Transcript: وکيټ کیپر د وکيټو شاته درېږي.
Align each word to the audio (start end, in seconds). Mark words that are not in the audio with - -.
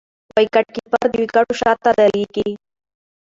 وکيټ 0.35 0.67
کیپر 0.75 1.05
د 1.11 1.13
وکيټو 1.21 1.53
شاته 1.61 1.89
درېږي. 1.97 2.49